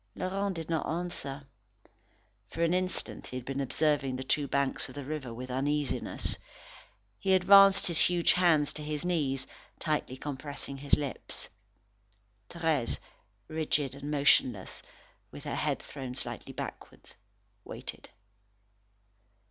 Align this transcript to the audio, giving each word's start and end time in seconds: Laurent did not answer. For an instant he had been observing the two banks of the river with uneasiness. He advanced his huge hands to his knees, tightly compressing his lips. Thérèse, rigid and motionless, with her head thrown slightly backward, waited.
Laurent 0.15 0.55
did 0.55 0.67
not 0.67 0.89
answer. 0.89 1.43
For 2.47 2.63
an 2.63 2.73
instant 2.73 3.27
he 3.27 3.37
had 3.37 3.45
been 3.45 3.61
observing 3.61 4.15
the 4.15 4.23
two 4.23 4.47
banks 4.47 4.89
of 4.89 4.95
the 4.95 5.05
river 5.05 5.31
with 5.31 5.51
uneasiness. 5.51 6.39
He 7.19 7.35
advanced 7.35 7.85
his 7.85 7.99
huge 7.99 8.33
hands 8.33 8.73
to 8.73 8.83
his 8.83 9.05
knees, 9.05 9.45
tightly 9.77 10.17
compressing 10.17 10.77
his 10.77 10.95
lips. 10.97 11.49
Thérèse, 12.49 12.97
rigid 13.47 13.93
and 13.93 14.09
motionless, 14.09 14.81
with 15.29 15.43
her 15.43 15.53
head 15.53 15.83
thrown 15.83 16.15
slightly 16.15 16.51
backward, 16.53 17.13
waited. 17.63 18.09